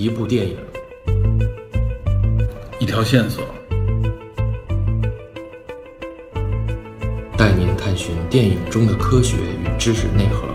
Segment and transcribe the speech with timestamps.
[0.00, 0.56] 一部电影，
[2.78, 3.44] 一条线索，
[7.36, 10.48] 带您探寻电影中的科学与知识内核。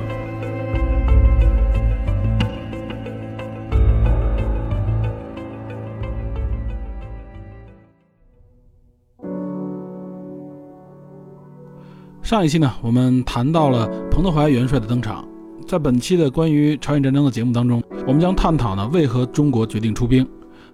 [12.24, 15.24] 上一期呢，我们谈到了彭德怀元帅的登场。
[15.68, 20.26] 在本期的关于朝鲜战争的节目当中，我们将探讨呢为何中国决定出兵，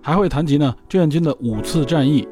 [0.02, 2.27] 还会谈及呢志愿军的五次战役，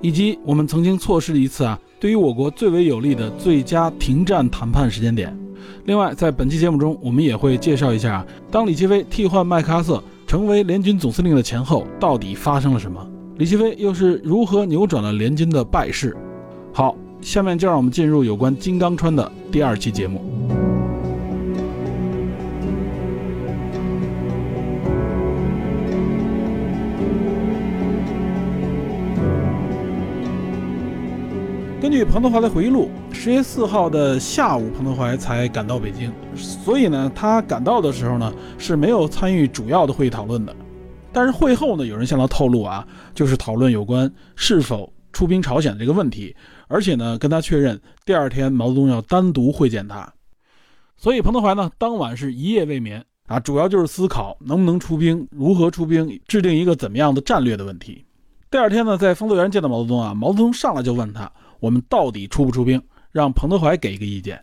[0.00, 5.36] 以及我们曾经错失了一次啊对于我国最为有利的最佳停战谈判时间点。
[5.84, 13.06] 另外，在本期节目中，我们也会介绍一下，当李奇微替换麦克阿瑟成为联军总司令的前后，到底发生了什么？
[13.36, 16.16] 李奇微又是如何扭转了联军的败势？
[16.72, 16.96] 好。
[17.20, 20.37] 下面就让我们进入有关金刚川的第二期节目。
[31.80, 40.54] 根据彭德怀的回忆录，十月四号的下午，彭德怀才赶到北京，所以呢，他赶到的时候呢是没有参与主要的会议讨论的。
[41.12, 46.34] 但是会后呢，有人向他透露啊，就是讨论有关是否出兵朝鲜的这个问题。
[46.66, 50.12] 而且呢，跟他确认第二天毛泽东要单独会见他，
[50.96, 58.04] 所以彭德怀呢当晚是一夜未眠啊，主要就是思考能不能出兵，如何出兵，制定一个怎么样的战略的问题。
[58.50, 62.82] 第二天呢，在丰泽园见到毛泽东啊，毛泽东上来就问他，我们到底出不出兵？
[63.12, 64.42] 让彭德怀给一个意见。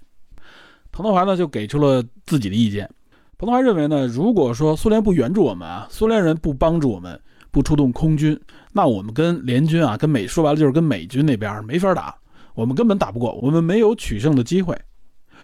[0.92, 2.90] 彭德怀呢就给出了自己的意见。
[3.38, 7.20] 彭德怀认为呢，如果说苏联不援助我们啊，苏联人不帮助我们。
[7.52, 8.38] 不出动空军，
[8.74, 12.14] 那我们跟联军啊，跟美说白了就是跟美军那边没法打，
[12.54, 14.78] 我们根本打不过，我们没有取胜的机会。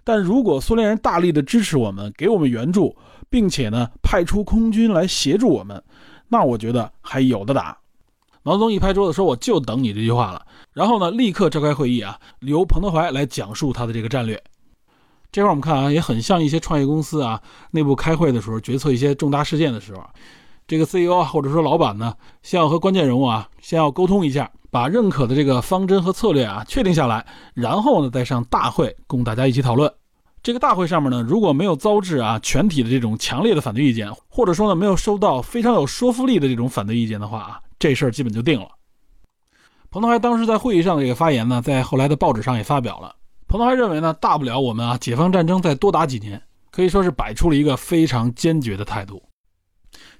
[0.03, 2.93] 但如果苏联人大力的支持我们，给我们援助，
[3.29, 5.81] 并且呢派出空军来协助我们，
[6.27, 7.77] 那我觉得还有的打。
[8.43, 14.41] 毛泽东一拍桌子说：“我就等你这句话了。”然后呢，立刻召开会议啊，由彭德怀来讲述他的这个战略。
[15.31, 20.03] 这块我们看啊，也很像一些创业公司啊内部开会的时候，决策一些重大事件的时候。
[20.67, 29.91] 这个 CEO 啊，或者说老板呢，先要和关键人物啊，先要沟通一下，把认可的这个方针和策略啊确定下来，然后呢再上大会供大家一起讨论。
[30.41, 38.67] 这个大会上面呢，如果没有遭致啊全体的这种强烈的反对意见，或者说呢没有收到非常有说服力的这种反对意见的话啊，这事儿基本就定了。
[39.89, 43.15] 彭德怀当时在会议上的这个发言呢，在后来的报纸上也发表了。
[43.47, 46.39] 彭德怀认为呢，大不了我们啊解放战争再多打几年，
[46.69, 49.21] 可以说是摆出了一个非常坚决的态度。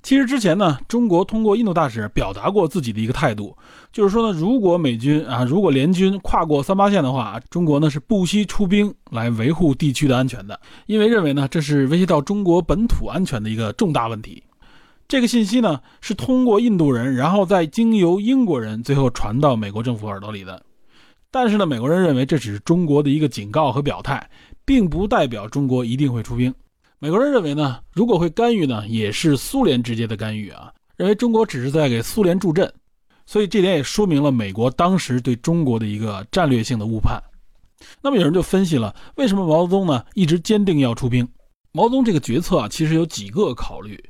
[0.03, 3.55] 其实之前呢，中国通过印度大使表达过自己的一个态度，
[3.93, 14.43] 就是说呢，如果美军啊，如果联军跨过三八线的话，中国呢是不惜出兵来维护地区的安全的，因为认为呢这是威胁到中国本土安全的一个重大问题。
[15.11, 20.65] 这个信息呢是通过印度人，然后再经由英国人，最后传到美国政府耳朵里的。
[21.29, 24.25] 但是呢，美国人认为这只是中国的一个警告和表态，
[24.63, 26.55] 并不代表中国一定会出兵。
[26.97, 30.71] 美国人认为呢，如果会干预呢，也是苏联直接的干预啊。
[30.95, 32.73] 认为中国只是在给苏联助阵，
[33.25, 37.21] 所以这点也说明了美国当时对中国的一个战略性的误判。
[38.01, 41.27] 那么有人就分析了，为什么毛泽东呢一直坚定要出兵？
[41.73, 44.01] 毛泽东这个决策啊，其实有几个考虑。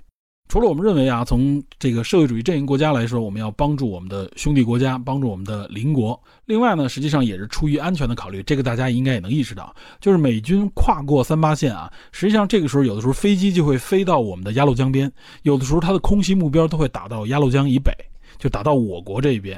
[0.52, 6.22] 除了我们认为啊，从这个社会主义阵营国家来说，我们要帮助我们的兄弟国家，帮助我们的邻国。
[6.44, 15.10] 另外呢，实际上也是出于安全的考虑，这个大家应该也能意识到，就是美军跨过三八线啊，实际上这个时候有的时候飞机就会飞到我们的鸭绿江边，
[15.44, 17.94] 有的时候它的空袭目标都会打到鸭绿江以北，
[18.38, 19.58] 就打到我国这一边，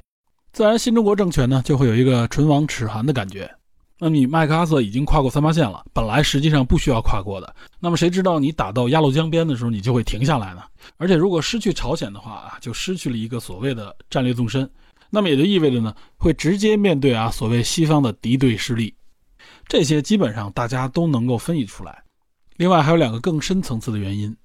[0.51, 3.49] 自然新中国政权呢就会有一个唇亡齿寒的感觉。
[3.99, 7.55] 那你麦克阿瑟已经跨过三八线了，本来实际上不需要跨过的。
[7.79, 10.63] 那么谁知道你打到鸭绿江边的时候，你就会停下来呢？
[10.97, 14.69] 而且如果失去朝鲜的话啊，就失去了一个所谓的战略纵深。
[15.09, 18.93] 那么也就意味着呢，会直接面对啊所谓西方的敌对势力。
[19.67, 22.03] 这些基本上大家都能够分析出来。
[22.57, 24.35] 另外还有两个更深层次的原因，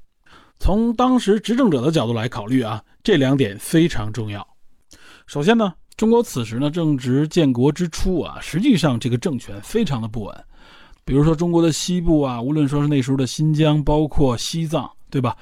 [0.61, 4.47] 从当时执政者的角度来考虑啊，这两点非常重要。
[5.27, 5.75] 首先呢。
[5.99, 10.45] 中国此时呢正值建国之初啊，实际上这个政权非常的不稳。
[11.05, 15.37] 比如说中国的西部啊，无论说是那时候的新疆，包括西藏，对吧？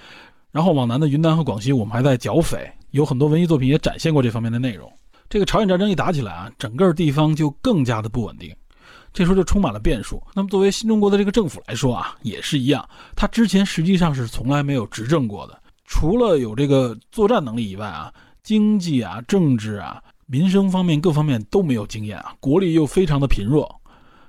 [0.51, 4.91] 然后往南的云南和广西，我们还在剿匪，有很多文艺作品也展现过这方面的内容。
[5.29, 8.51] 这个朝鲜战争一打起来啊，整个地方就更加的不稳定，
[9.13, 10.23] 这时候就充满了变数。
[10.35, 18.11] 那么作为新中国的这个政府来说啊，也是一样，他之前实际上是从来没有执政过的，除了有这个作战能力以外啊，
[18.43, 20.03] 经济啊、政治啊。
[20.27, 23.81] 民生方面各方面都没有经验啊，国力又非常的贫弱，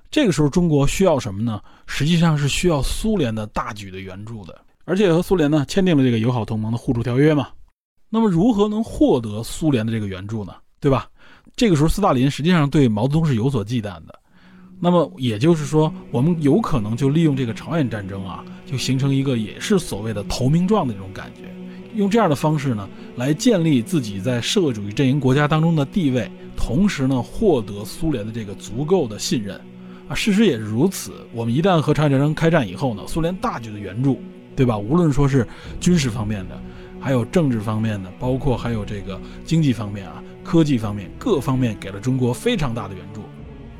[0.10, 1.62] 这个时候中国需要什么呢？
[1.86, 7.50] 实际上是需要苏联的大举的援助的，而且和苏联呢签订了这个友好同盟的互助条约嘛。
[8.10, 10.54] 那么如何能获得苏联的这个援助呢？
[10.80, 11.10] 对吧？
[11.56, 14.20] 这个时候斯大林实际上对毛泽东是有所忌惮的。
[14.80, 21.52] 那么也就是说，我们有可能就利用这个朝鲜战争啊，就形成一个也是所谓的投名状的这种感觉，
[21.98, 29.60] 用这样的方式呢，来建立自己在社会主义阵营国家当中的地位，同时呢，获得苏联的这个足够的信任。
[30.08, 31.12] 啊，事实也是如此。
[31.34, 34.22] 我们一旦和朝鲜战争开战以后呢，苏联大举的援助，
[34.56, 34.78] 对吧？
[34.78, 35.46] 无论说是
[35.82, 36.62] 军事方面的，
[37.00, 43.24] 还有政治方面的，包括还有这个经济方面啊、科技方面各方面，给了中国非常大的援助。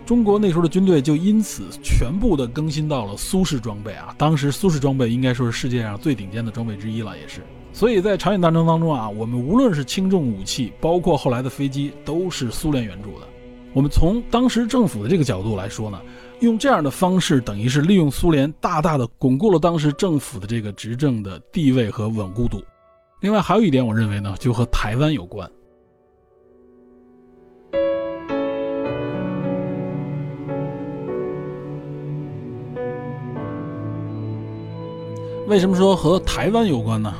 [0.08, 7.42] 中国那时候的军队就因此全部的更新到了苏式装备啊，当时苏式装备应该说是世界上最顶尖的装备之一了，也是。
[7.78, 13.28] 所以在朝鲜战争当中啊，我们无论是轻重武器，包括后来的飞机，都是苏联援助的。
[13.72, 16.02] 我们从当时政府的这个角度来说呢，
[16.40, 22.64] 用这样的方式，等于是利用苏联大大的巩固了当时政府的这个执政的地位和稳固度。
[23.22, 25.48] 另外还有一点，我认为呢，就和台湾有关。
[35.48, 37.14] 为什么说和台湾有关呢？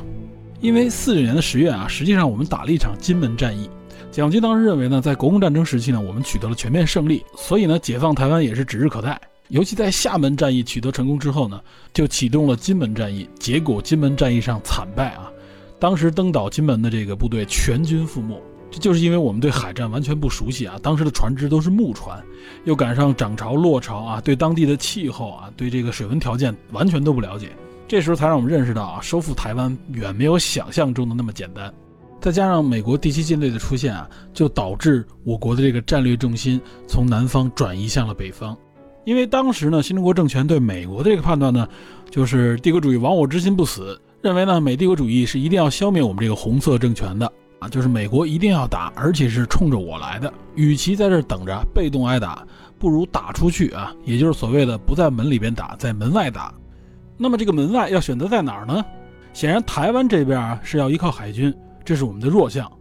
[0.60, 3.70] 因为四九年的十月啊，实际上我们打了一场金门战役。
[4.12, 9.20] 蒋军当时认为呢，在国共战争时期呢，我们取得了全面胜利，所以呢，解放台湾也是指日可待。
[9.50, 11.62] 尤其在厦门战役取得成功之后呢，
[11.94, 13.30] 就启动了金门战役。
[13.38, 15.32] 结果金门战役上惨败啊，
[15.80, 18.42] 当时登岛金门的这个部队全军覆没。
[18.72, 22.22] 这就是因为我们对海战完全不熟悉啊，当时的船只都是木船，
[22.66, 27.52] 又赶上涨潮落潮啊，对当地的气候啊，对这个水文条件完全都不了解。
[27.88, 31.74] 这时候才让我们认识到啊，收复台湾远没有想象中的那么简单。
[32.20, 38.58] 再加上美国第七舰队的出现啊，就导致我国的这个战略重心从南方转移向了北方。
[39.06, 41.66] 因为当时呢，新中国政权对美国的这个判断呢，
[42.10, 50.34] 就是帝国主义亡我之心不死，认为呢，美帝国主义是一定要消灭我们这个红色政权的啊，就是美国一定要打，而且是冲着我来的。
[50.56, 52.46] 与其在这等着被动挨打，
[52.78, 56.54] 不如打出去啊，也就是所谓的不在门里边打，在门外打。
[57.18, 58.86] 那么这个门外要选择在哪儿呢？
[59.34, 61.54] 显然台湾这边啊是要依靠海军，
[61.84, 62.72] 这是我们的弱项。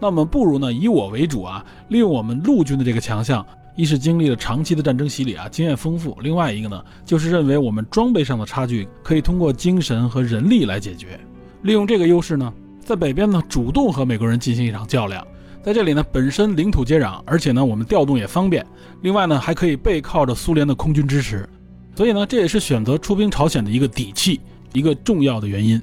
[0.00, 3.46] 那么不如呢以我为主啊，利用我们陆军的这个强项，
[3.76, 11.18] 一是经历了长期的战争洗礼啊，经验丰富；另外一个呢，就是认为我们装备上的差距可以通过精神和人力来解决。
[11.62, 15.26] 利用这个优势呢，在北边呢主动和美国人进行一场较量。
[15.62, 18.66] 在这里呢，本身领土接壤，而且呢我们调动也方便。
[19.00, 21.48] 另外呢，还可以背靠着苏联的空军支持。
[21.94, 24.40] 所以呢，这也是选择出兵朝鲜的一个底气，
[24.72, 25.80] 一个重要的原因。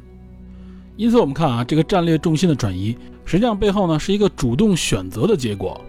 [0.97, 5.79] 因此，我们看啊，这个战略重心的转移，实际上背后呢是一个主动选择的结果。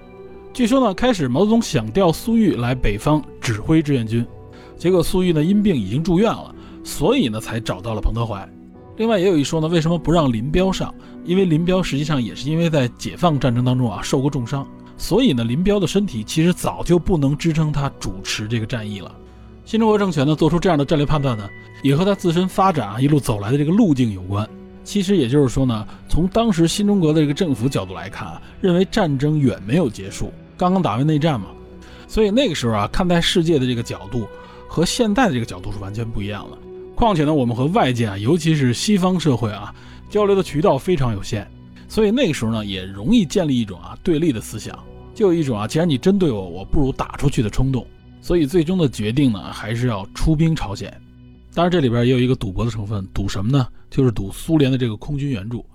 [0.54, 4.24] 据说呢，开始毛泽东想调粟裕来北方指挥志愿军，
[4.76, 6.54] 结果粟裕呢因病已经住院了，
[6.84, 8.48] 所以呢才找到了彭德怀。
[8.98, 10.94] 另外也有一说呢，为什么不让林彪上？
[11.24, 14.66] 因为林彪实际上也是因为在解放战争当中啊受过重伤，
[14.96, 19.12] 所以呢林彪的身体其实早就不能支撑他主持这个战役了。
[19.64, 21.48] 新中国政权呢做出这样的战略判断呢，
[21.82, 24.48] 也和他自身发展啊一路走来的这个路径有关。
[24.84, 31.46] 其实也就是说呢，从当时新中国的这个政府角度来看啊，认为战争远没有结束，刚刚打完内战嘛，
[32.08, 34.26] 所以那个时候啊看待世界的这个角度
[34.66, 36.58] 和现在的这个角度是完全不一样的。
[36.96, 39.72] 况且呢，我们和外界啊，尤其是西方社会啊，
[40.10, 41.48] 交流的渠道非常有限，
[41.88, 44.76] 所以那个时候呢也容易建立一种啊对立的思想，
[45.14, 47.86] 就有一种啊，既然你针对我，我不如打出去的冲动。
[48.22, 50.88] 所以最终的决定呢，还是要出兵朝鲜。
[51.52, 53.66] 当然，这里边也有一个赌博的成分，赌什么呢？
[53.90, 55.66] 就是赌苏联的这个空军援助。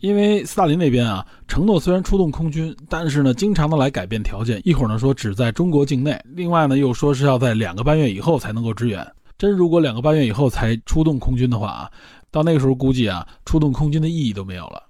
[0.00, 4.60] 因为斯大林那边啊，承诺虽然出动空军，但是呢，经常的来改变条件。
[4.64, 9.06] 一会儿呢说只在中国境内，另外呢又说是要在两个半月以后才能够支援。
[9.36, 11.90] 真如果两个半月以后才出动空军的话啊，
[12.30, 14.82] 到那个时候估计啊，出动空军的意义都没有了。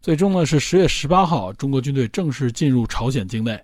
[0.00, 3.60] 最终呢是十月十八号，中国军队正式进入朝鲜境内。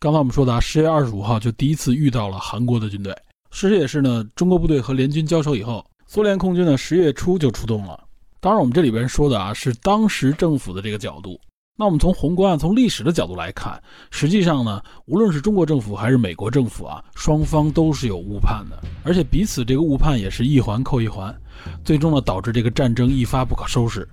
[0.00, 3.12] 刚才我们说的啊，十月二十五号就第一次遇到了韩国的军队。
[3.50, 8.04] 事实也是呢，中国部队和联军交手以后，苏联空军呢十月初就出动了。
[8.38, 11.36] 当然，我们这里边说的啊是当时政府的这个角度。
[11.76, 21.36] 那我们从宏观、从历史的角度来看，实际上呢，无论是中国政府还是美国政府啊，双方都是有误判的，而且彼此这个误判也是一环扣一环，
[21.82, 24.08] 最终呢导致这个战争一发不可收拾。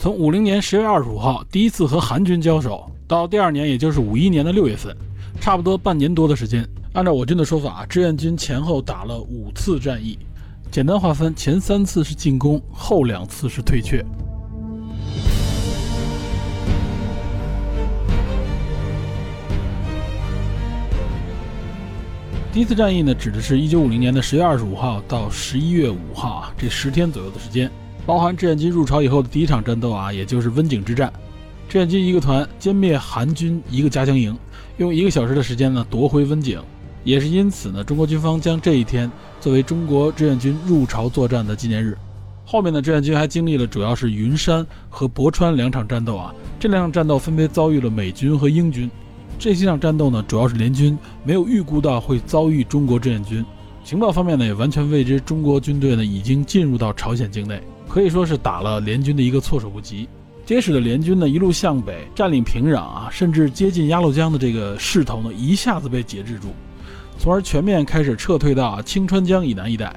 [0.00, 4.96] 从五零年十月二十五号第一次和韩军交手，到第二年，也就是五一年的六月份。
[5.40, 10.16] 差不多半年多的时间，按照我军的说法，志愿军前后打了五次战役。
[10.70, 14.04] 简单划分，前三次是进攻，后两次是退却。
[22.52, 27.68] 第一次战役呢，指的是一九五零年的十月二十五号到十一月五号啊，这十天左右的时间，
[28.08, 31.12] 包含志愿军入朝以后的第一场战斗啊，也就是温井之战。
[31.68, 34.34] 志愿军一个团歼灭韩军一个加强营，
[34.78, 36.58] 用一个小时的时间呢夺回温井。
[37.04, 39.12] 也是因此呢，中国军方将这一天
[39.42, 41.98] 作为中国志愿军入朝作战的纪念日。
[42.46, 48.90] 后面的志愿军还经历了主要是云山和博川两场战斗啊，这两场战斗分别遭遇了美军和英军。
[49.38, 53.44] 这几场战斗呢，主要是联军没有预估到会遭遇中国志愿军，
[53.84, 60.08] 情报方面呢也完全未知中国军队呢已经进入到朝鲜境内，可以说是打了联军的一个措手不及，
[60.44, 66.48] 结使得联军呢一路向北占领平壤啊，甚至接近鸭绿江的这个势头呢一下子被节制住。
[67.18, 69.94] 从而全面开始撤退到青川江以南一带。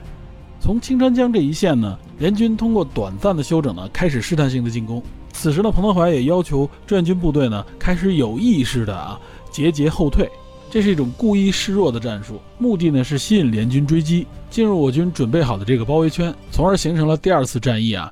[0.60, 5.02] 从青川江这一线呢，联军通过短暂的休整呢，开始试探性的进攻。
[5.34, 9.20] 此时呢，彭德怀也要求志愿军部队呢，开始有意识的啊
[9.50, 10.30] 节节后退。
[10.72, 18.10] 这是一种故意示弱的战术，目的呢是吸引联军追击，进入我军准备好的这个包围圈，从而形成了第二次战役啊，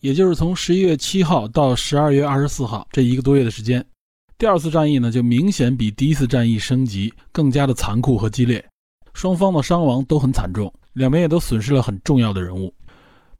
[0.00, 3.84] 也就是从十一月七号到十二月二十四号这一个多月的时间。
[4.38, 8.64] 第二次战役呢，就明显比第一次战役升级更加的残酷和激烈，
[9.12, 12.72] 双方的伤亡都很惨重，两边也都损失了很重要的人物。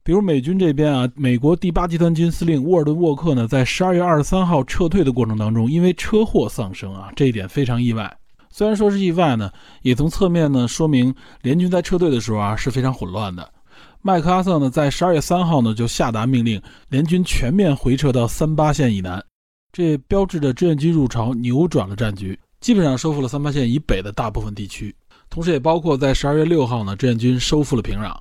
[0.04, 8.17] 比如美军这边啊，美国第八集团军司令沃尔顿·沃克呢，在十二月二十三号撤退的过程当中，因为车祸丧生啊，这一点非常意外。
[8.50, 9.50] 虽然说是意外呢，
[9.82, 13.52] 也从侧面呢说明联军在撤退的时候啊是非常混乱的。
[14.00, 19.22] 麦克阿瑟呢，在十二月三号呢就下达命令，联军全面回撤到三八线以南。
[19.72, 24.94] 这标志着志愿军入朝扭转了战局，基本上收复了三八线以北的大部分地区，
[25.28, 28.16] 同时也包括在十二月六号呢，志愿军收复了平壤。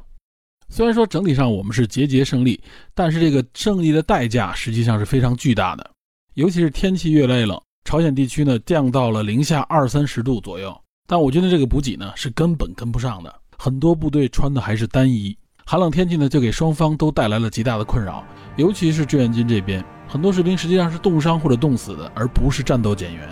[0.69, 2.61] 虽然说整体上我们是节节胜利，
[2.93, 5.89] 但是这个胜利的代价实际上是非常巨大的，
[6.33, 10.77] 尤其是天气越来越冷，朝鲜地区呢降到了零下二三十度左右，
[11.07, 15.33] 但我军的这个补给呢是根本跟不上的，很多部队穿的还是单衣，
[15.65, 18.21] 寒冷天气呢就给双方都带来了极大的困扰，
[18.57, 19.81] 尤其是志愿军这边。
[20.05, 23.25] 很多士兵实际上是冻伤或者冻死的，而不是战斗减员。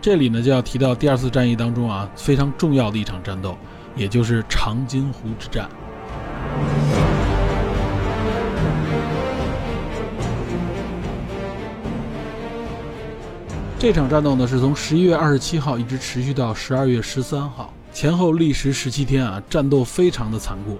[0.00, 3.58] 这里呢就要提到第二次战役当中啊非常重要的一场战斗，
[3.94, 5.68] 也就是长津湖之战。
[13.80, 20.76] 这场战斗呢是从十一月二十七号一直持续到十二月十三号，前后历时十七天啊，战斗非常的残酷。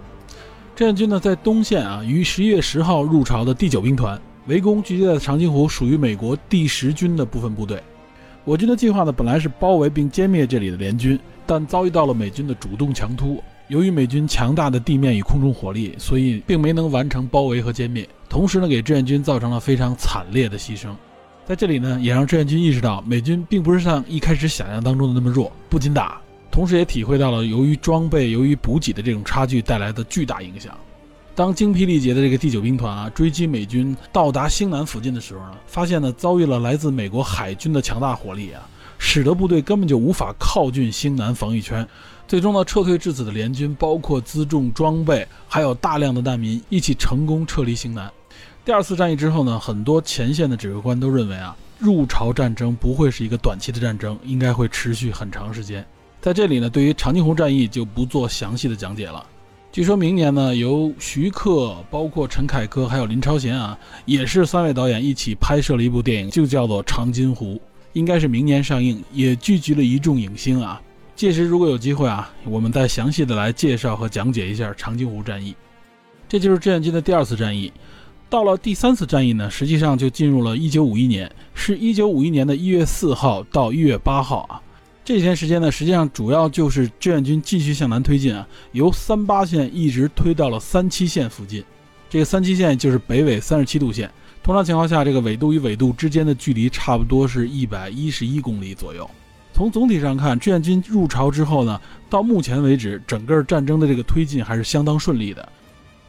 [0.75, 4.21] 志愿军呢在东线啊，于十一月十号入朝的第九兵团。
[4.49, 7.81] 围攻聚集在长津湖，属于美国第十军的部分部队。
[8.45, 13.41] 我军的计划呢，本来是包围并歼灭这里的联军，但遭遇到了美军的主动强突。
[13.69, 18.09] 由于美军强大的地面与空中火力，所以并没能完成包围和歼灭。
[18.29, 20.89] 同时呢，给志愿军造成了非常惨烈的牺牲。
[21.49, 30.77] 在这里呢，也让志愿军意识到，美军并不是像一开始想象当中的那么弱，不仅打，同时也体会到了由于装备、由于补给的这种差距带来的巨大影响。
[31.35, 38.61] 当精疲力竭的这个第九兵团啊追击美军到达兴南附近的时候呢，发现呢遭遇了来自美国海军的强大火力啊，
[38.99, 41.89] 使得部队根本就无法靠近兴南防御圈。
[42.27, 48.13] 最终呢，撤退至此的联军包括辎重装备，还有大量的难民一起成功撤离兴南。
[48.69, 55.83] 第二次战役之后呢，很多前线的指挥官都认为啊，入朝战争不会是一个短期的战争，应该会持续很长时间。
[56.21, 59.25] 在这里呢，对于长津湖战役就不做详细的讲解了。
[59.73, 67.55] 据说明年呢，由徐克、包括陈凯歌还有林超贤啊，也是三位导演一起拍摄了一部电影，就叫做《长津湖》，
[67.95, 70.79] 应该是明年上映，也聚集了一众影星啊。
[71.17, 75.57] 届时如果有机会啊，我们再详细的来介绍和讲解一下长津湖战役。
[76.29, 77.73] 这就是志愿军的第二次战役。
[78.31, 84.61] 到了第三次战役呢，实际上就进入了一九五一年，是一九五一年的一月四号到一月八号啊。
[85.03, 91.65] 这几天时间呢，实际上主要就是志愿军继续向南推进啊，由三八线一直推到了三七线附近。
[92.11, 94.11] 这个三七线就是北纬三十七度线，
[94.43, 99.09] 通常情况下，这个纬度与纬度之间的距离差不多是一百一十一公里左右。
[99.55, 101.81] 从总体上看，志愿军入朝之后呢，
[102.11, 105.49] 到目前为止，整个战争的这个推进还是相当顺利的。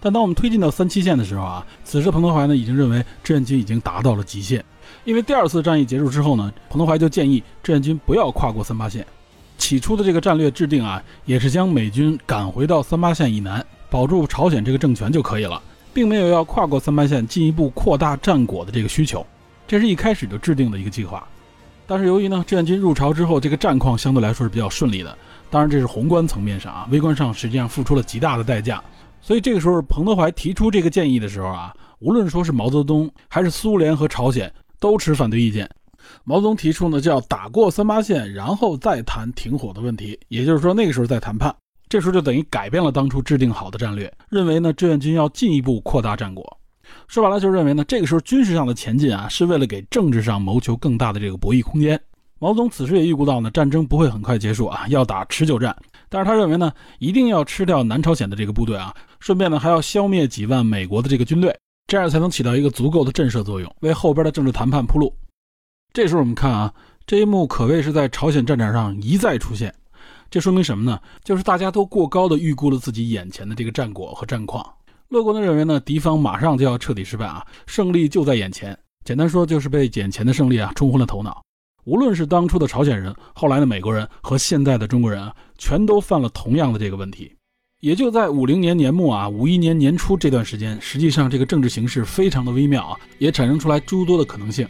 [0.02, 4.64] 但当我们推进到三七线的时候啊，此时彭德怀呢已经认为志愿军已经达到了极限。
[5.04, 9.06] 因为第二次战役结束之后呢，彭德怀就建议志愿军不要跨过三八线。
[9.58, 15.62] 起初的这个战略制定啊，也是将美军赶回到三八线以南，保住朝鲜这个政权就可以了，
[15.94, 19.26] 并没有要跨过三八线进一步扩大战果的这个需求。
[19.68, 21.28] 这是一开始就制定的一个计划。
[21.86, 25.16] 但是由于呢，志愿军入朝之后，这个战况相对来说是比较顺利的。
[25.50, 28.82] 当然这是宏观层面上啊，微观上实际上付出了极大的代价。
[29.30, 34.52] 所以这个时候，彭德怀提出这个建议的时候啊，无论说是毛泽东还是苏联和朝鲜。
[34.80, 35.70] 都持反对意见。
[36.24, 40.20] 毛泽东提出呢，就要打过三八线，然后再谈停火的问题。
[40.30, 41.56] 也就是说，那个时候再谈判，
[41.88, 46.58] 这时候就等于改变了当初制定好的战略，认为呢，志愿军要进一步扩大战果。
[47.08, 52.02] 说白了就认为呢，这个时候军事上的前进啊，是为了给政治上谋求更大的这个博弈空间。
[52.40, 55.76] 毛泽东此时也预估到呢，战争不会很快结束啊，要打持久战。
[56.10, 61.56] 但是他认为呢，一定要吃掉南朝鲜的这个部队啊，顺便呢还要消灭几万美国的这个军队，
[61.88, 65.16] 这样才能起到一个足够的震慑作用，为后边的政治谈判铺路。
[65.94, 66.74] 这时候我们看啊，
[67.06, 69.74] 这一幕可谓是在朝鲜战场上一再出现。
[70.32, 71.00] 这说明什么呢？
[71.24, 74.64] 就是大家都过高的预估了自己眼前的这个战果和战况，
[75.10, 78.78] 乐观的认为呢，敌方马上就要彻底失败啊，胜利就在眼前。
[79.04, 81.42] 简单说就是被眼前的胜利啊冲昏了头脑。
[81.90, 87.34] 无论是当初的朝鲜人，后来的美国人和现在的中国人啊，全都犯了同样的这个问题。
[87.80, 94.68] 也就在五零年年末啊，五一年年初这段时间，实际上这个政治形势非常的微妙啊，也产生出来诸多的可能性。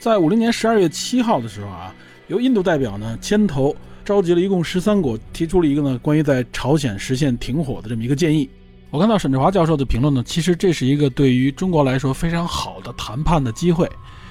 [0.00, 1.94] 在五零年十二月七号的时候啊，
[2.28, 3.76] 由印度代表呢牵头。
[4.02, 8.48] 召集了一共十三国，提出了一个呢关于在朝鲜实现停火的这么一个建议。
[8.88, 13.90] 我看到沈志华教授的评论呢，其实这是一个对于中国来说非常好的谈判的机会，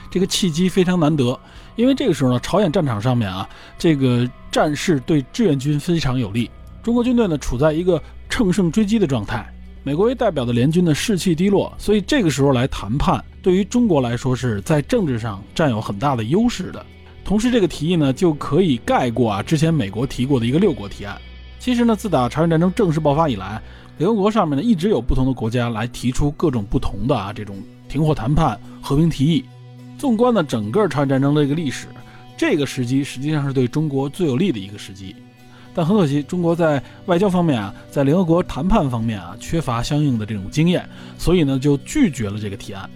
[0.09, 1.37] 这个契机非常难得。
[1.75, 6.49] 因为这个时候呢，朝鲜战场上面啊，这个战事对志愿军非常有利，
[6.81, 9.45] 中国军队呢处在一个乘胜追击的状态，
[9.83, 16.85] 美国为代表的联军的士气低落，所以这个时候来谈判，对于中国来说是在政治上占有很大的优势的。
[17.23, 21.19] 同时，这个提议呢就可以盖过啊之前美国提过的一个六国提案。
[21.59, 23.61] 其实呢，自打朝鲜战争正式爆发以来，
[23.97, 27.57] 联合国上面呢一直有不同的国家来提出各种不同的啊这种
[27.89, 29.43] 停火谈判、和平提议。
[29.97, 31.87] 纵观呢整个朝鲜战争的这个历史，
[32.37, 35.15] 这个时机实际上是对中国最有利的一个时机。
[35.73, 40.87] 但很可惜，中国在外交方面啊，在联合国谈判方面啊缺乏相应的这种经验，
[41.17, 42.89] 所以呢就拒绝了这个提案。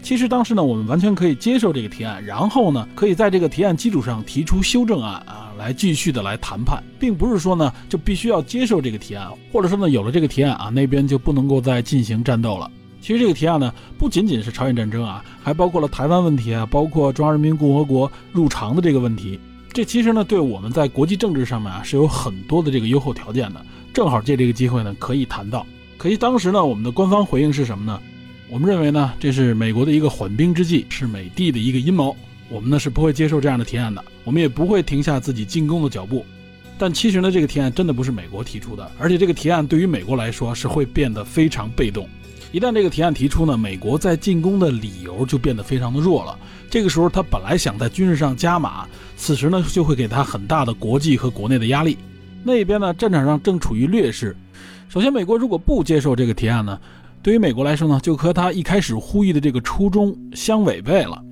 [0.00, 12.70] 其实当时呢，我们完全可以接受这个提案，然后呢，可以在这个提案基础上提出修正案啊，来继续的来谈判，并不是说呢就必须要接受这个提案，或者说呢有了这个提案啊，那边就不能够再进行战斗了。
[13.10, 19.36] 其实这个提案呢，不仅仅是朝鲜战争啊，还包括了台湾问题啊，包括中华人民共和国入常的这个问题。
[19.72, 25.66] 这其实呢，对我们在国际政治上面啊是有很多的这个优厚条件的，正好借这个机会呢可以谈到。
[25.98, 28.00] 可惜当时呢，我们的官方回应是什么呢？
[28.48, 32.14] 我们认为呢，这是美国的一个缓兵之计，是美帝的一个阴谋。
[32.48, 36.24] 我们呢是不会接受这样的提案的，我们也不会停下自己进攻的脚步。
[36.78, 42.08] 但其实呢，这个提案真的不是美国提出的，而且这个提案对于美国来说是会变得非常被动。
[42.52, 46.36] 一旦这个提案提出呢，美国在进攻的理由就变得非常的弱了。
[46.68, 48.86] 这个时候，他本来想在军事上加码，
[49.16, 51.96] 此时呢就会给他很大的国际和国内的压力。
[52.42, 54.36] 那边呢，战场上正处于劣势。
[54.88, 56.78] 首先，美国如果不接受这个提案呢？
[57.22, 61.22] 对于美国来说呢，就和他一开始呼吁的这个初衷相违背了，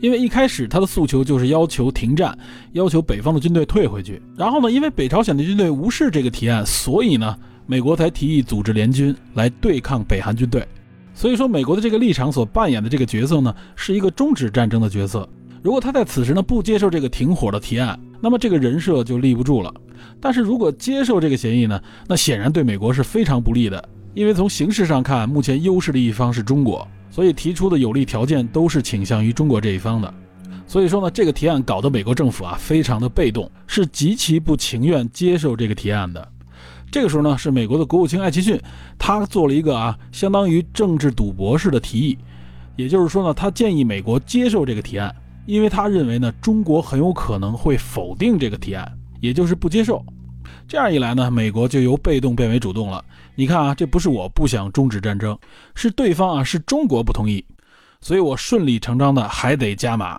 [0.00, 2.38] 因为一开始他的诉求就是要求停战，
[2.72, 4.22] 要求北方的军队退回去。
[4.36, 7.34] 然后呢，因为北朝鲜的军队无视这个提案，所以呢，
[7.70, 10.66] 美国才提议组织联军来对抗北韩军队。
[11.12, 15.28] 所以说，美国的这个立场所扮演的这个角色呢，是一个终止战争的角色。
[15.62, 19.70] 如果他在此时呢不接受这个停火的提案，那么这个人设就立不住了。
[20.18, 23.86] 但是如果接受这个协议呢，那显然对美国是非常不利的。
[24.14, 30.14] 因为从形势上看，目前优势的一方是中国，所以提出的有利条件都是倾向于中国这一方的。
[30.66, 36.26] 所以说呢，这个提案搞得美国政府啊非常的被动，是极其不情愿接受这个提案的。
[36.90, 38.58] 这个时候呢，是美国的国务卿艾奇逊，
[38.98, 42.18] 他做了一个啊相当于政治赌博式的提议，
[42.76, 45.14] 也就是说呢，他建议美国接受这个提案，
[45.46, 50.04] 因为他认为呢，中国很有可能会否定这个提案，也就是不接受。
[50.66, 53.04] 这样一来呢，美国就由被动变为主动了。
[53.34, 55.38] 你看啊，这不是我不想终止战争，
[55.74, 57.44] 是对方啊，是中国不同意，
[58.00, 60.18] 所以我顺理成章的还得加码。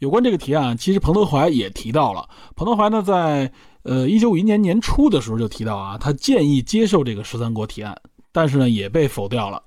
[0.00, 2.28] 有关这个提案，其实彭德怀也提到了。
[2.56, 3.50] 彭德怀呢，在
[3.82, 7.96] 呃一九五一年年初的时候就提到啊，他建议接受这个十三国提案，
[8.32, 9.62] 但是呢也被否掉了。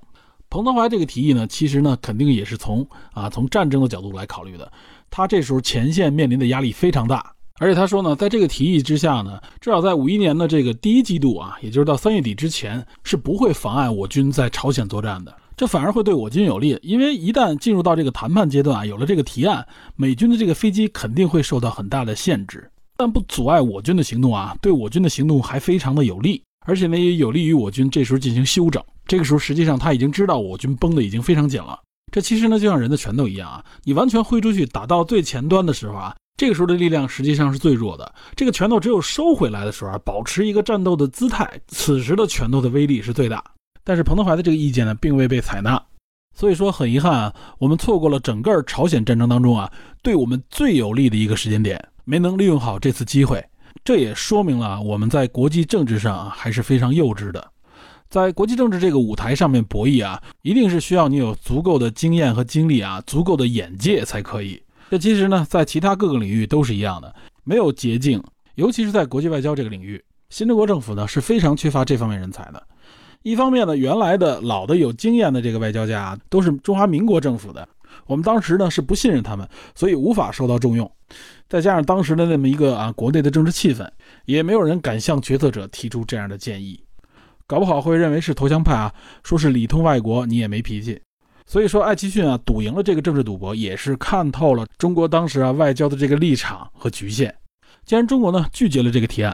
[0.50, 4.72] 彭德怀这个提议呢，其实呢肯定也是从啊从战争的角度来考虑的，
[5.10, 7.34] 他这时候前线面临的压力非常大。
[7.60, 15.36] 而且他说呢，在这个提议之下呢，至少在五一年的这个第一季度啊，也就是到三月底之前，是不会妨碍我军在朝鲜作战的。
[15.58, 19.66] 这反而会对我军有利，因为一旦进入到这个谈判阶段啊，有了这个提案，
[19.96, 28.80] 美军的这个飞机肯定会受到很大的限制，但不阻碍我军的行动啊，对我军的行动还非常的有利，而且呢，也有利于我军这时候进行休整。
[29.08, 31.80] 这个时候，实际上他已经知道我军绷得已经非常紧了。
[32.12, 36.16] 这其实呢，就像人的拳头一样啊，你完全挥出去打到最前端的时候啊。
[36.38, 43.44] 这个时候的力量实际上是最弱的，这个拳头只有收回来的时候啊，保持一个战斗的姿态，此时的拳头的威力是最大。
[43.88, 45.82] 但是彭德怀的这个意见呢，并未被采纳，
[46.36, 49.72] 所以说很遗憾啊，我们错过了整个朝鲜战争当中啊，
[50.04, 53.42] 对我们最有利的一个时间点，没能利用好这次机会。
[53.86, 57.50] 这也说明了我们在国际政治上啊还是非常幼稚的。
[58.10, 64.62] 在国际政治这个舞台上面博弈啊，一定是需要你有足够的经验和经历啊，足够的眼界才可以。
[64.92, 68.22] 这其实呢，在其他各个领域都是一样的，没有捷径，
[68.56, 72.62] 尤其是在国际外交这个领域，新中国政府呢是非常缺乏这方面人才的。
[73.28, 77.68] 一方面呢，原来的老的有经验的这个外交家都是中华民国政府的，
[78.06, 80.90] 我们当时呢是不信任他们，所以无法受到重用。
[81.50, 83.86] 再加上当时的那么一个啊国内的政治气氛，
[84.24, 86.82] 也没有人敢向决策者提出这样的建议。
[87.46, 90.98] 搞不好会认为是投降派啊，说是里通外国，你也没脾气。
[91.46, 97.36] 所以说，艾奇逊啊赌赢了这个政治赌博，也是看透了中国当时啊外交的这个立场和局限。
[97.88, 99.34] 既然中国呢拒绝了这个提案，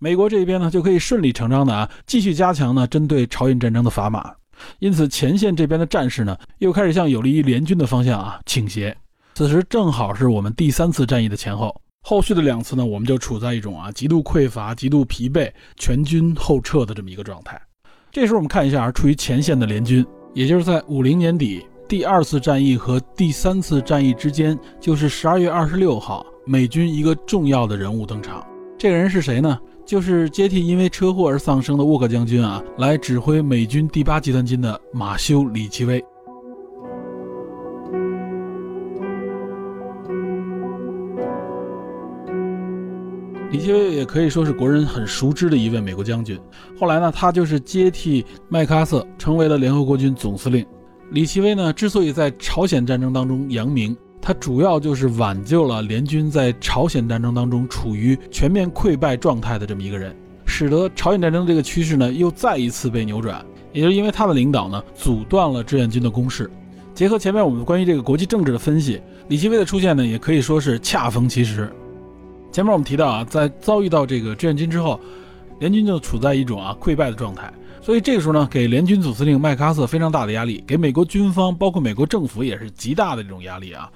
[0.00, 4.34] 美国这边呢就可以顺理成章的啊继续加强呢针对朝鲜战争的砝码。
[4.80, 8.96] 因此，前线这边的战士呢又开始向有利于联军的方向啊倾斜。
[9.34, 11.80] 此时正好是我们第三次战役的前后。
[12.04, 17.60] 后续的两次呢，我们就处在一种啊极度匮乏、极度疲惫、全军后撤的这么一个状态。
[18.10, 28.44] 这时候我们看一下啊处于前线的联军，也就是在五零年底第二次战役和第三次战役之间，就是十二月二十六号，美军一个重要的人物登场。
[28.76, 29.58] 这个人是谁呢？
[29.84, 36.02] 就是接替因为车祸而丧生的沃克将军啊，来指挥美军第八集团军的马修·李奇微。
[43.50, 46.36] 李奇微也可以说是国人很熟知的一位美国将军。
[46.76, 50.66] 后来呢，他就是接替麦克阿瑟成为了联合国军总司令。
[51.10, 60.14] 李奇微呢，之所以在朝鲜战争当中扬名，他主要就是挽救了联军在朝鲜战争当中处于全面溃败状态的这么一个人，
[60.46, 63.44] 使得朝鲜战争这个趋势呢又再一次被扭转。
[63.72, 66.48] 也就是因为他的领导呢，阻断了志愿军的攻势。
[66.94, 71.68] 结合前面我们关于这个国际政治的分析，李奇微的出现呢，也可以说是恰逢其时。
[72.52, 75.00] 前面我们提到啊，在遭遇到这个志愿军之后，
[75.58, 83.90] 联军就处在一种啊溃败的状态，所以这个时候呢，给联军总司令麦克阿瑟非常大的压力，给美国军方包括美国政府也是极大的这种压力啊。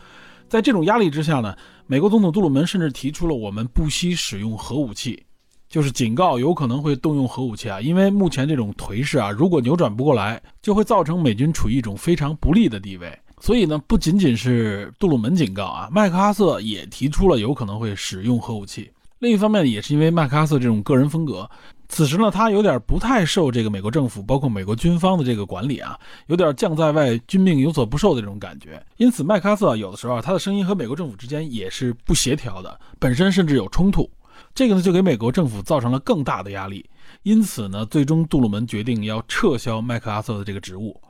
[0.48, 1.56] 在这种压力之下呢，
[1.86, 5.22] 美国总统杜鲁门甚至提出了我们不惜使用核武器，
[5.68, 13.18] 就是警告有可能会动用核武器啊，因为目前这种颓势啊，如果扭转不过来，就会造成美军处于一种非常不利的地位。
[13.40, 18.90] 所以呢，不仅仅是杜鲁门警告啊，麦克阿瑟也提出了有可能会使用核武器。
[19.18, 21.48] 另一方面，也是因为麦克阿瑟这种个人风格，
[21.88, 28.84] 此时呢，他有点不太受这个美国政府，包括美国军方的这个管理啊，有点将在外，军命有所不受的这种感觉。
[28.96, 34.10] 因此，麦克阿瑟有的时候啊，他的声音和美国政府之间也是不协调的，本身甚至有冲突。
[34.54, 36.84] 这个呢，就给美国政府造成了更大的压力。
[37.22, 41.00] 因此呢，最终杜鲁门决定要撤销麦克阿瑟的这个职务。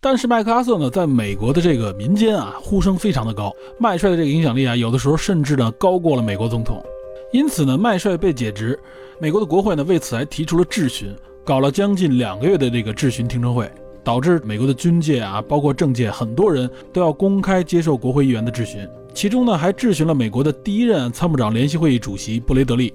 [0.00, 6.84] 但是麦克阿瑟呢，在美国的这个民间啊，呼声非常的高，麦帅的这个影响力啊，有的时候甚至呢高过了美国总统。
[7.32, 8.78] 因此呢，麦帅被解职，
[9.18, 13.70] 美国的国会呢为此还提出了质询，搞了将近两个月的这个质询听证会，
[14.04, 18.86] 导致美国的军界啊，包括政界很多人都要公开接受国会议员的质询。
[19.14, 22.92] 其中呢，还质询了美国的第一任参谋长联席会议主席布雷德利。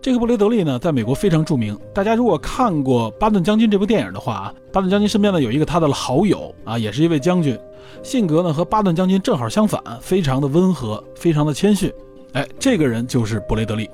[0.00, 1.76] 这个布雷德利呢，在美国非常著名。
[1.92, 7.58] 大家如果看过《巴顿将军》这部电影的话啊，巴顿将军身边呢有一个他的好友啊，也是一位将军，
[8.04, 11.92] 性格呢和巴顿将军正好相反，非常的温和，非常的谦逊。
[12.32, 13.88] 哎，这个人就是布雷德利，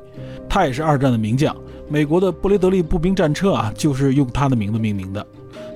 [0.48, 1.54] 他也是二战的名将。
[1.88, 5.26] 美国的布雷德利步兵战车啊，就是用他的名字命名的。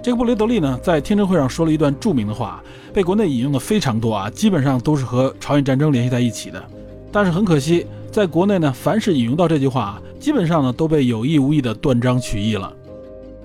[0.03, 6.63] 这个布雷德利呢，在听证会上说了一段著名的话，被国内引用的非常多啊，基本上都是和朝鲜战争联系在一起的。
[7.11, 12.73] 但是很可惜，在国内呢，凡是引用到这句话，基本上呢都被有意无意的断章取义了。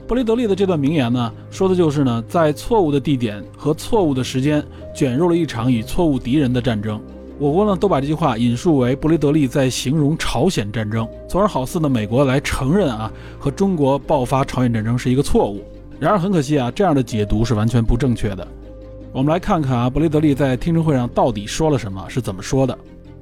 [0.08, 4.63] 布雷德利的这段名言呢，说的就是呢，在错误的地点和错误的时间，
[4.95, 7.01] 卷入了一场与错误敌人的战争。
[7.39, 15.63] 我国呢，都把这句话引述为布雷德利在形容朝鲜战争，从而好似呢，美国来承认啊，和中国爆发朝鲜战争是一个错误。
[16.00, 18.47] 然而很可惜啊，这样的解读是完全不正确的。
[19.12, 22.76] 我们来看看啊，布雷德利在听证会上到底说了什么，是怎么说的。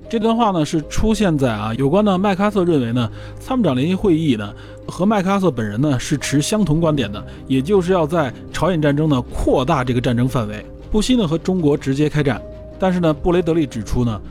[0.07, 4.53] 这段话呢是出现在啊有关的麦克阿瑟认为呢，参谋长联席会议呢
[4.87, 12.41] 和麦克阿瑟本人呢是持相同观点的，也就是要在朝鲜战争呢扩大这个战争范围，不惜呢和中国直接开战。
[12.79, 14.21] 但是呢，布雷德利指出呢，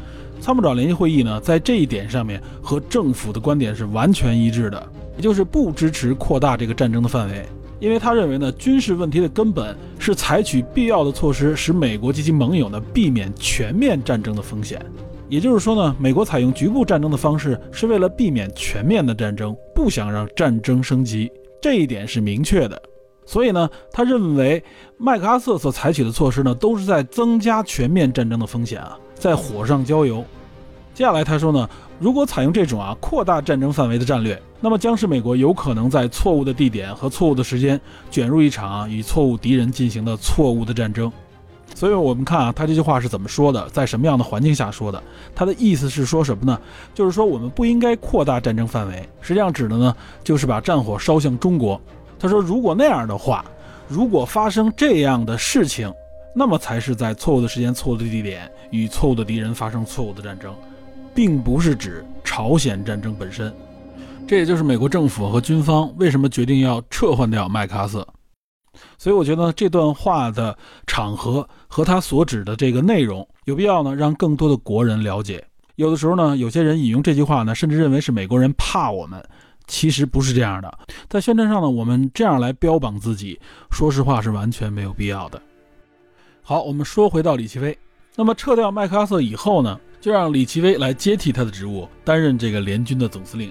[0.41, 7.45] 参谋长联席会议呢在这一点上面和政府的观点是完全一致的，也就是不支持扩大这个战争的范围。
[7.81, 14.81] 因为他认为呢，军事问题的根本是采取必要的措施，使美国及其盟友呢避免全面战争的风险。
[15.29, 21.31] 也就是说呢，美国采用局部战争的方式，是为了避免全面的战争，不想让战争升级，
[21.61, 22.81] 这一点是明确的。
[23.27, 24.63] 所以呢，他认为
[24.99, 30.25] 麦克阿瑟所采取的措施呢，都是在增加全面战争的风险啊，在火上浇油。
[30.93, 41.11] 接下来他说呢，如果采用这种啊扩大战争范围的战略，那么将使美国有可能在错误的地点和错误的时间卷入一场与错误敌人进行的错误的战争。
[41.75, 45.03] 所以，我们看啊，他这句话是怎么说的，在什么样的环境下说的？
[45.35, 46.57] 他的意思是说什么呢？
[46.95, 51.81] 就是说我们不应该扩大战争范围，实际上指的呢，就是把战火烧向中国。
[52.19, 53.45] 他说，如果那样的话，
[53.89, 55.93] 如果发生这样的事情，
[56.35, 60.55] 那么才是在错误的时间、错误的地点与错误的敌人发生错误的战争。
[61.17, 63.55] 并不是指朝鲜战争本身，
[64.27, 68.05] 这也就是美国政府和军方为什么决定要撤换掉麦克阿瑟。
[68.99, 75.45] 所以我觉得这段话的场合和他所指的这个内容有必要呢，让更多的国人了解。
[75.77, 79.25] 有的时候呢，有些人引用这句话呢，甚至认为是美国人怕我们，
[79.67, 80.79] 其实不是这样的。
[81.09, 85.41] 在宣传上呢，我们这样来标榜自己，说实话是完全没有必要的。
[86.43, 87.77] 好，我们说回到李奇微，
[88.17, 89.81] 那么撤掉麦克阿瑟以后呢？
[90.01, 93.51] 就让李奇微来接替他的职务，担任这个联军的总司令。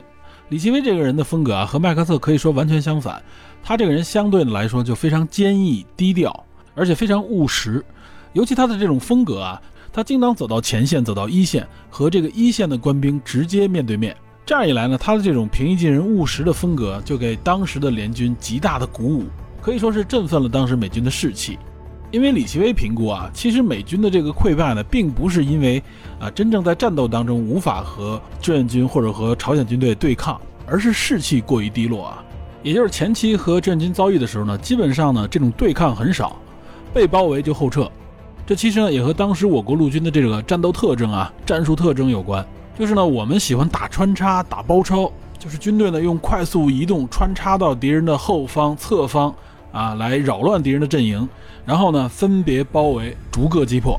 [0.50, 3.20] 李奇微这个人的风格啊，和麦克阿瑟可以说完全相反。
[3.64, 6.46] 他这个人相对的来说就非常坚毅低调，
[6.76, 7.84] 而且非常务实。
[8.34, 9.60] 尤其他的这种风格啊，
[9.92, 14.16] 他经常走到前线，走到一线，和这个一线的官兵直接面对面。
[14.46, 19.24] 这样一来呢，他的这种平易近人、务实的风格，就给当时的联军极大的鼓舞，
[19.62, 21.58] 可以说是振奋了当时美军的士气。
[22.12, 25.82] 因为李奇微评估啊，其实美军的这个溃败呢，并不是因为
[26.20, 32.22] 啊真正在战斗当中无法和志愿军或者和朝鲜军队对抗，而是士气过于低落啊。
[32.62, 36.38] 也就是前期和志愿军遭遇的时候呢，基本上呢这种对抗很少，
[36.94, 37.90] 被包围就后撤。
[38.46, 42.46] 这其实呢也和当时我国陆军的这个战斗特征啊、战术特征有关。
[42.78, 49.34] 就是呢我们喜欢打穿插、打包抄，就是军队呢用快速移动穿插到敌人的后方、侧方
[49.72, 51.28] 啊，来扰乱敌人的阵营。
[51.66, 53.98] 然后呢，分别包围，逐个击破。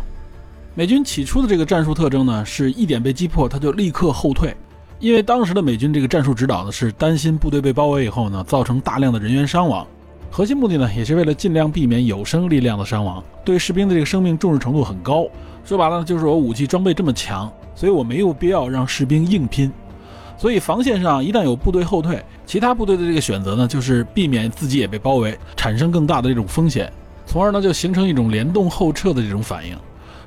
[0.74, 4.54] 美军起初的这个战术特征呢，是一点被击破，他就立刻后退。
[4.98, 9.87] 因为当时的美军这个战术指导呢，是担心部队被包围以后呢，造成大量的人员伤亡。
[10.30, 15.26] 核心目的呢，也是为了尽量避免有生力量的伤亡，对士兵的这个生命重视程度很高。
[15.64, 19.70] 说白了呢，就是我武器装备这么强，所以我没有必要让士兵硬拼。
[20.37, 26.92] 所以防线上一旦有部队后退，其他部队的这个选择呢，就是避免自己也被包围，产生更大的这种风险。
[27.24, 29.76] 从而呢，就形成一种联动后撤的这种反应，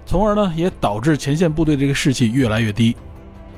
[0.05, 2.95] 从而呢，也导致前线部队这个士气越来越低。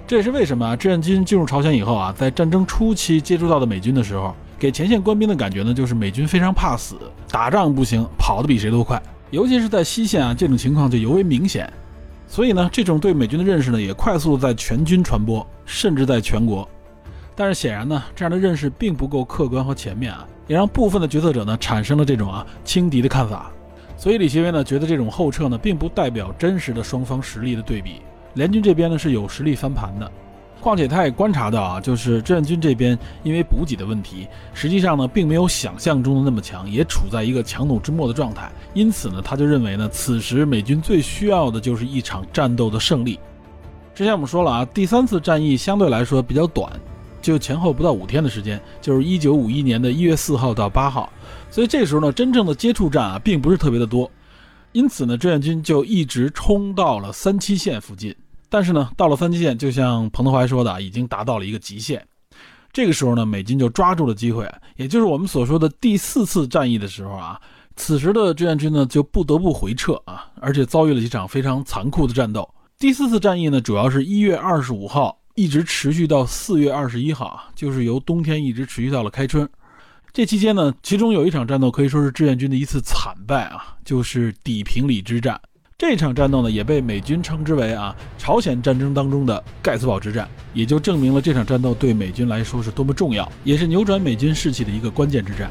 [0.08, 6.96] 这也是为什么，志愿军进入朝鲜以后啊，在战争初期接触到的美军的时候，给前线官兵的感觉呢，就是美军非常怕死，
[7.30, 9.02] 打仗不行，跑得比谁都快。
[9.30, 11.72] 尤其是在西线啊，这种情况就尤为明显。
[12.30, 16.66] 所以呢，这种对美军的认识呢，也快速在全军传播，甚至在全国。
[17.36, 20.26] 但是显然呢，这样的认识并不够客观和全面啊。
[20.46, 23.52] 也让部分的决策者呢产生了这种啊轻敌的看法，
[23.96, 28.02] 所以李奇微呢觉得这种后撤呢并不代表真实的双方实力的对比，
[28.34, 30.12] 联军这边呢是有实力翻盘的，
[30.60, 43.20] 况且他也观察到啊，就是志愿军这边因为补给的问题，实际上呢并没有想象中的那么强，也处在一个强弩之末的状态，因此呢他就认为呢此时美军最需要的就是一场战斗的胜利。
[43.96, 46.72] 之前我们说了啊，第三次战役相对来说比较短。
[47.22, 51.12] 就前后不到五天的时间，就是一九五一年的一月四号到八号，
[51.52, 54.10] 所以这时候呢，真正的接触战啊，并不是特别的多，
[54.72, 58.16] 因此呢，志愿军就一直冲到了三七线附近。
[58.50, 62.06] 但是呢，到了三七线，就像彭德怀说的，已经达到了一个极限。
[62.74, 67.40] 这个时候呢，美军就抓住了机会，也就是我们所说的第四次战役的时候啊，
[67.76, 72.48] 此时的志愿军呢，就不得不回撤啊，而且遭遇了几场非常残酷的战斗。
[72.78, 75.18] 第四次战役呢，主要是一月二十五号。
[75.36, 79.48] 一直持续到四月二十一号，就是由冬天一直持续到了开春。
[80.12, 85.40] 这期间呢，其中有一场战斗可以说是志愿军的一次惨败啊，就是底平里之战。
[85.80, 95.50] 这场战斗呢，也被美军称之为啊朝鲜战争当中的盖茨堡之战，也就证明了这场战斗对美军来说是多么重要，也是扭转美军士气的一个关键之战。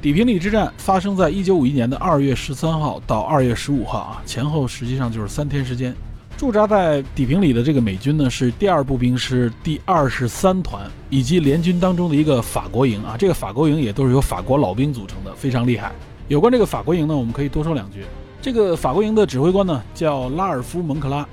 [0.00, 5.94] 底平里之战发生在一九五一年的二月十三号到二月十五号啊，前后实际上就是三天时间。
[6.38, 13.16] 驻扎在底平里的这个美军呢，是第二步兵师第二十三团，以及联军当中的一个法国营啊。
[13.18, 15.90] 这个法国营也都是由法国老兵组成的，非常厉害。
[16.28, 18.04] 有关这个法国营呢，我们可以多说两句。
[18.40, 21.26] 这个法国营的指挥官呢，叫拉尔夫·蒙克拉。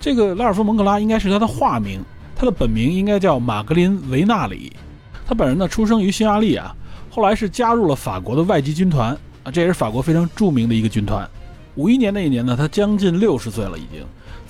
[0.00, 2.02] 这个拉尔夫·蒙克拉应该是他的化名，
[2.34, 4.72] 他的本名应该叫马格林·维纳里。
[5.24, 6.74] 他本人呢，出生于匈牙利啊。
[7.08, 11.24] 后来是加入了法国的外籍军团啊，这也是法国非常著名的一个军团。
[11.76, 14.04] 五一年那一年呢，他将近六十岁了，已经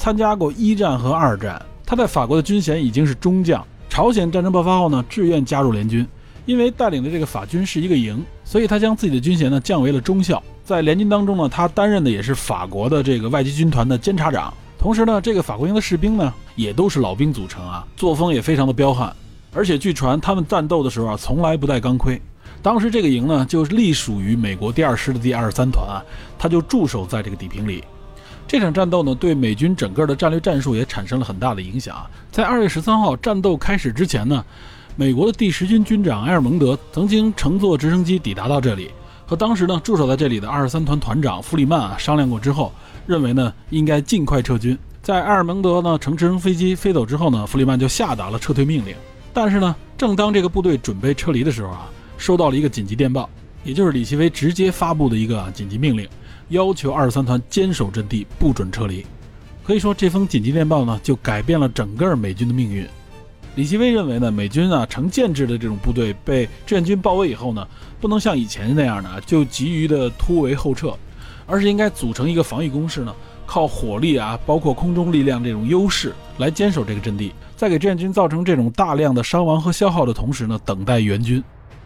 [0.04, 1.64] 参加过一战和二战。
[1.86, 3.66] 他在法国的军衔已经是中将。
[3.88, 6.06] 朝鲜战争爆发后呢，志愿加入联军，
[6.44, 10.42] 因为带领的这个法军是一个营，所以他将自己的军衔呢降为了中校。
[10.62, 14.52] 在联军当中呢，他担任的也是法国的这个外籍军团的监察长。
[14.78, 19.10] 同时呢，这个法国营的士兵呢也都是老兵组成啊，作风也非常的彪悍。
[19.54, 22.20] 而且据传他们战斗的时候啊，从来不带钢盔。
[22.60, 26.04] 当时这个营呢，就隶属于美国第二师的第二十三团啊，
[26.38, 27.82] 他就驻守在这个底平里。
[28.46, 32.04] 这场战斗呢，对美军整个的战略战术也产生了很大的影响。
[32.30, 34.44] 在二月十三号战斗开始之前呢，
[34.96, 38.90] 美国的第十军军长埃尔蒙德曾经乘坐直升机抵达到这里，
[39.26, 42.70] 和当时呢驻守在这里的二十三团团长弗里曼啊商量过之后，
[43.06, 44.78] 认为呢应该尽快撤军。
[45.02, 48.94] 在埃尔蒙德呢乘直升飞机飞走之后呢，弗里曼就下达了撤退命令。
[49.32, 53.28] 但是呢，正当这个部队准备撤离的时候啊，收到了一个紧急电报，
[53.64, 56.06] 也就是李奇微直接发布的一个紧急命令。
[56.48, 59.04] 要求二十三团坚守阵地，不准撤离。
[59.62, 62.86] 可以说，这封紧急电报呢，就改变了整个美军的命运。
[63.56, 67.66] 李奇微认为呢，美军啊，成建制的这种部队被志愿军包围以后呢，
[68.00, 70.92] 不能像以前那样呢，就急于的突围后撤，
[71.46, 73.14] 而是应该组成一个防御工事呢，
[73.46, 81.42] 靠火力啊，包括空中力量这种优势来坚守这个阵地，在给志愿军造成这种大量的伤亡和消耗的同时呢，等待援军。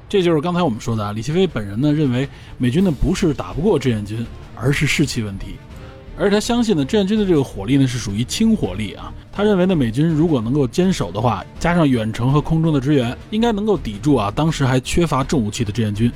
[0.09, 4.27] 这就是刚才我们说的啊，李奇微本人呢认为美军呢不是打不过志愿军。
[4.61, 5.55] 而是士气问题，
[6.19, 9.15] 而他相信呢，志愿军的这个火力呢是属于轻火力啊。
[9.31, 16.11] 他认为呢，美军如果能够坚守的话，加上远程和空中的支援，应该能够抵住啊当时还缺乏重武器的志愿军。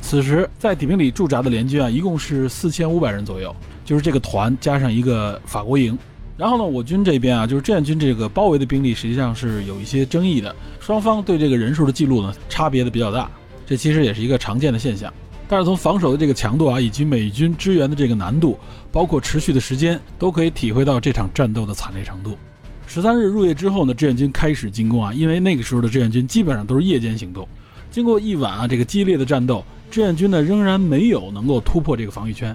[0.00, 5.96] 此时在底平里驻扎的联军啊，一共是四千五百人左右，就是这个团加上一个法国营。
[6.36, 13.30] 然后呢，我军这边啊，就是志愿军这个包围的兵力实际上是有一些争议的，双方对这个人数的记录呢差别的比较大，
[13.66, 15.12] 这其实也是一个常见的现象。
[15.48, 18.58] 但是从防守的这个强度啊，以及美军支援的这个难度，
[18.92, 22.36] 包括持续的时间，都可以体会到这场战斗的惨烈程度。
[22.86, 27.48] 十三日入夜之后呢，志愿军开始进攻啊，因为那个时候的志愿军基本上都是夜间行动。
[27.90, 32.54] 经过一晚啊这个激烈的战斗，志愿军呢仍然没有能够突破这个防御圈。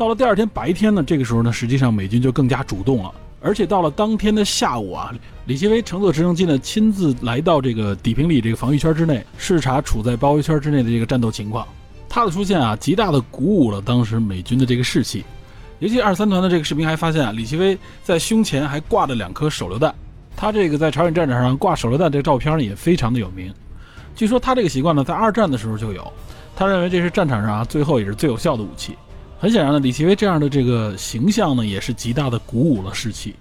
[0.00, 5.12] 到了第二天白天呢，这个时候呢，实际上美军就更加主动了，而且到了当天的下午啊，
[5.44, 11.68] 李奇微乘坐直升机呢，亲自来到这个底平里这个防御圈之内，视察处在包围圈之内的这个战斗情况。
[12.08, 15.22] 他的出现啊，极大的鼓舞了当时美军的这个士气。
[15.80, 19.94] 尤其二三团的这个士兵还发现啊，李奇微在胸前还挂着两颗手榴弹。
[20.34, 23.52] 他这个在朝鲜战场上挂手榴弹这个照片呢，也非常的有名。
[24.16, 26.10] 据说他这个习惯呢，在二战的时候就有。
[26.56, 28.96] 他认为这是战场上啊，最后也是最有效的武器。
[29.42, 33.34] 很显然呢，李奇微这样的这个形象呢，也是极大的鼓舞了士气。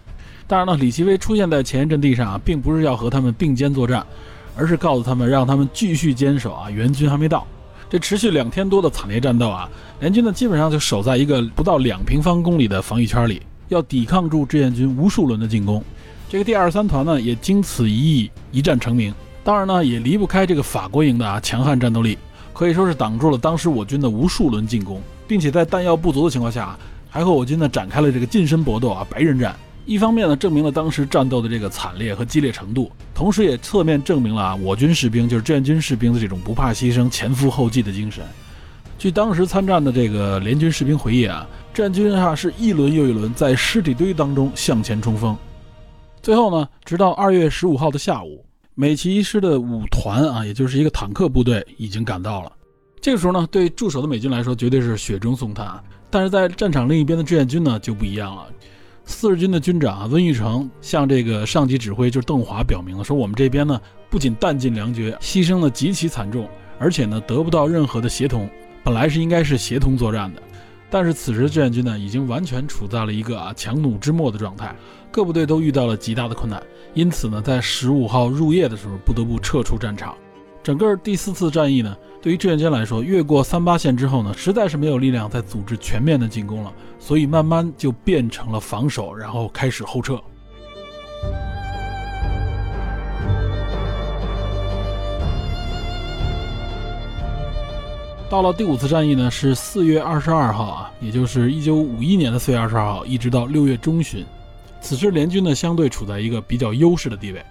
[0.48, 4.08] 当然了，李奇微出现在前沿阵地上啊，并不是要和他们并肩作战，
[4.56, 7.46] 而是告诉他们，让他们继续坚守啊，援军还没到。
[7.90, 15.84] 这持续两天多的惨烈战斗啊，联军呢基本上就守在一个不到两平方公里的防御圈里，要抵抗住志愿军无数轮的进攻。
[16.30, 19.14] 这个第二三团呢也经此一役一战成名。
[19.44, 22.18] 当然呢也离不开这个法国营的啊强悍战斗力，
[22.54, 26.76] 可以说是挡住了当时我军的无数轮进攻，并且在弹药不足的情况下，
[27.08, 29.56] 还和我军呢展开了这个近身搏斗啊白刃战。
[29.86, 38.24] 一方面呢，证明了当时战斗的这个惨烈和激烈程度，同时也侧面证明了啊，我军士兵就是志愿军士兵的这种不怕牺牲、前赴后继的精神。
[38.98, 45.38] 据当时参战的这个联军士兵回忆啊，志愿军啊是一轮又一轮在尸体堆当中向前冲锋。
[46.24, 52.52] 最后呢，直到二月十五号的下午，美骑一师的五团啊，也就是一个坦克部队已经赶到了。
[53.02, 58.48] 这个时候呢，对驻守的美军来说绝对是雪中送炭，但是在战场另一边的志愿军呢就不一样了。
[59.06, 68.50] 四十军的军长啊温玉成向这个上级指挥就是邓华表明了，说我们这边呢不仅弹尽粮绝，牺牲的极其惨重，而且呢得不到任何的协同。
[68.84, 70.42] 本来是应该是协同作战的，
[70.90, 74.76] 但是此时志愿军呢已经完全处在了一个啊强弩之末的状态，
[75.10, 76.62] 各部队都遇到了极大的困难，
[76.94, 80.16] 因此呢在十五号入夜的时候不得不撤出战场。
[80.62, 81.95] 整个第四次战役呢。
[82.22, 90.22] 对于志愿军来说，越过三八线之后呢，实在是没有力量再组织全面的进攻了，所以慢慢就变成了防守，然后开始后撤。
[98.30, 104.26] 到了第五次战役呢，是四月二十二号啊，也就是一九五一年的四月二十二号，一直到六月中旬。
[104.82, 107.41] 此时联军呢，相对处在一个比较优势的地位。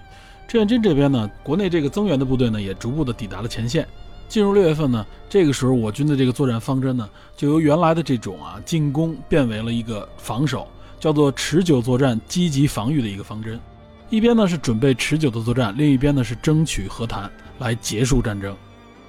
[0.49, 3.87] 志愿军这边呢，国内这个增援的部队呢，也逐步的抵达了前线。
[4.31, 10.67] 进入六月份呢，这个时候我军的这个作战方针呢，就由原来的这种啊进攻变为了一个防守，
[10.99, 13.61] 叫做持久作战、积极防御的一个方针。
[14.09, 18.57] 一边呢是准备持久的作战，另一边呢是争取和谈来结束战争。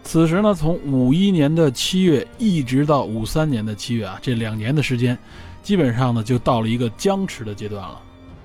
[0.04, 5.18] 此时呢，从五一年的七月一直到五三年的七月啊，这两年的时间，
[5.64, 8.02] 基本上呢就到了一个僵持的阶段了。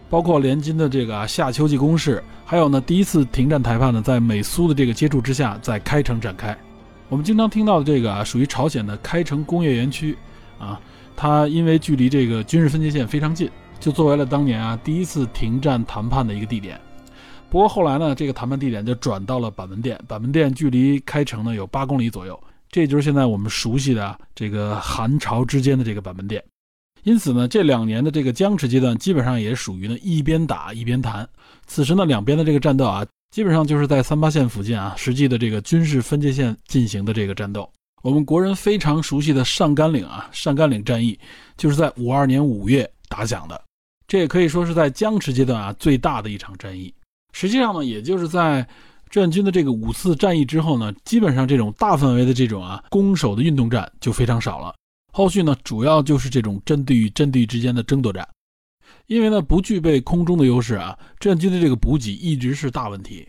[0.08, 6.56] 包括联军的这个夏秋季攻势，还有呢第一次停战谈判呢，在美苏的这个接触之下，在开城展开。
[7.08, 10.16] 我们经常听到的这个啊，属于朝鲜的开城工业园区
[10.58, 10.80] 啊，
[11.16, 13.50] 它因为距离这个军事分界线非常近，
[13.80, 16.80] 就作为了当年啊第一次停战谈判的一个地点。
[17.50, 22.38] 不过后来呢，这个谈判地点就转到了板门店，板门店距离开城呢有八公里左右，
[22.70, 26.42] 这就是现在我们熟悉的这个韩朝之间的这个板门店。
[27.04, 31.28] 因此呢，这两年的这个僵持阶段，基本上也属于呢一边打一边谈。
[31.66, 37.70] 此时呢，两边的这个战斗啊，基本上就是在三八线附近啊，实际的这个军事分界线进行的这个战斗。
[38.02, 41.18] 我们国人非常熟悉的上甘岭啊，上甘岭战役
[41.56, 43.62] 就是在五二年五月打响的，
[44.08, 46.92] 这也可以说是在僵持阶段啊最大的一场战役。
[47.32, 48.66] 实际上呢，也就是在
[49.10, 54.74] 志愿军的这个五次战役之后呢，基本上这种大范围的这种啊攻守的运动战就非常少了。
[55.16, 58.26] 后续呢，主要就是这种阵地与阵地之间的争夺战。
[59.06, 63.24] 因为呢不具备空中的优势啊，志愿军的这个补给一直是大问题。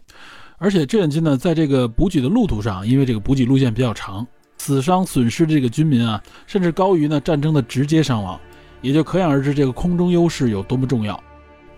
[0.58, 4.26] 而且志愿军呢，在这个补给的路途上，因为这个补给路线比较长，
[4.58, 8.40] 死伤损失的这个军民啊，甚至高于呢战争的直接伤亡，
[8.82, 11.24] 也就可想而知这个空中优势有多么重要。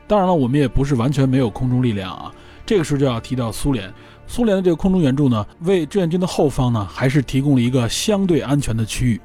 [0.08, 2.34] 当然了，我们也不是完全没有空中力量啊。
[2.66, 3.94] 这个时候就要提到苏联，
[4.26, 9.20] 苏联的这个空中援助呢，为志愿军的后方呢，还是提供了一个相对安全的区域。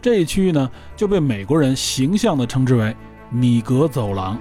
[0.00, 2.94] 这一区域呢，就被美国人形象地称之为
[3.30, 4.38] “米格走廊”。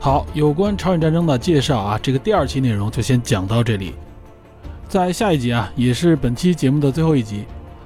[0.00, 3.94] 好，有关朝鲜战争的介绍啊，这个第二期内容就先讲到这里。
[4.88, 7.44] 在下一集啊，也是本期节目的最后一集，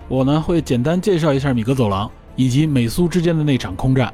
[0.08, 4.10] 我呢会简单介绍一下米格走廊以及美苏之间的那场空战。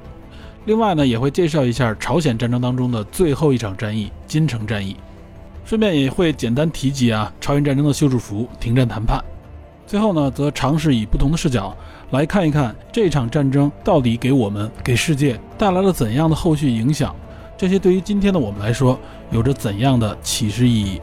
[0.66, 4.94] 另外呢，也会介绍一下朝鲜战争当中的最后一场战役——金城战役，
[5.64, 9.22] 顺便也会简单提及啊朝鲜战争的休止符、停战谈判。
[9.86, 11.76] 最后呢，则尝试以不同的视角
[12.10, 17.16] 来看一看这场战争到底给我们、给世界带来了怎样的后续影响，
[17.56, 18.96] 这些对于今天的我们来说
[19.30, 21.00] 有着怎样的启示意义。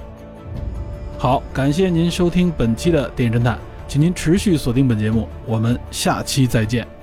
[1.18, 6.97] 好，感谢您收听本期的电影侦探，请您持续锁定本节目，我们下期再见。